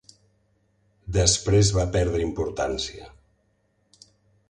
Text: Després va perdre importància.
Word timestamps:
Després 1.17 1.71
va 1.77 1.85
perdre 1.99 2.25
importància. 2.25 3.15